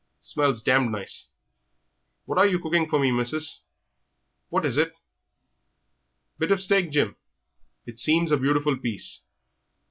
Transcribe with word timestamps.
Smells 0.19 0.63
damned 0.63 0.91
nice, 0.91 1.29
what 2.25 2.43
you're 2.49 2.59
cooking 2.59 2.89
for 2.89 2.97
me, 2.97 3.11
missus. 3.11 3.61
What 4.49 4.65
is 4.65 4.75
it?" 4.75 4.95
"Bit 6.39 6.49
of 6.51 6.59
steak, 6.59 6.89
Jim. 6.89 7.17
It 7.85 7.99
seems 7.99 8.31
a 8.31 8.37
beautiful 8.37 8.75
piece. 8.79 9.21